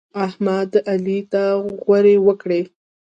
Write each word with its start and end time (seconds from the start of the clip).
احمد؛ 0.25 0.71
علي 0.91 1.19
ته 1.31 1.43
غورې 1.83 2.15
وکړې. 2.27 2.61